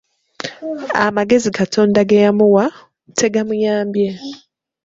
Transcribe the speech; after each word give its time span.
Amagezi 1.05 1.49
Katonda 1.59 1.99
ge 2.09 2.17
yamuwa, 2.25 2.65
tagamuyambye. 3.17 4.09